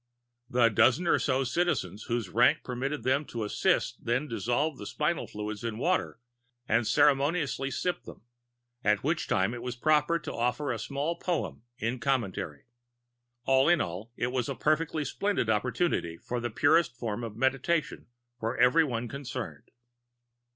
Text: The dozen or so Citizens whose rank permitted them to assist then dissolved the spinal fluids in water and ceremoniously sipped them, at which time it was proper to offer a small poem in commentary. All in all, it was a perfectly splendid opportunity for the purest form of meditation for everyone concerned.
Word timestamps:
The 0.49 0.69
dozen 0.69 1.05
or 1.05 1.19
so 1.19 1.43
Citizens 1.43 2.05
whose 2.05 2.27
rank 2.27 2.63
permitted 2.63 3.03
them 3.03 3.23
to 3.25 3.43
assist 3.43 4.03
then 4.03 4.27
dissolved 4.27 4.79
the 4.79 4.87
spinal 4.87 5.27
fluids 5.27 5.63
in 5.63 5.77
water 5.77 6.19
and 6.67 6.87
ceremoniously 6.87 7.69
sipped 7.69 8.05
them, 8.05 8.23
at 8.83 9.03
which 9.03 9.27
time 9.27 9.53
it 9.53 9.61
was 9.61 9.75
proper 9.75 10.17
to 10.17 10.33
offer 10.33 10.71
a 10.71 10.79
small 10.79 11.17
poem 11.17 11.61
in 11.77 11.99
commentary. 11.99 12.65
All 13.45 13.69
in 13.69 13.79
all, 13.79 14.11
it 14.17 14.31
was 14.31 14.49
a 14.49 14.55
perfectly 14.55 15.05
splendid 15.05 15.51
opportunity 15.51 16.17
for 16.17 16.39
the 16.39 16.49
purest 16.49 16.97
form 16.97 17.23
of 17.23 17.35
meditation 17.35 18.07
for 18.39 18.57
everyone 18.57 19.07
concerned. 19.07 19.69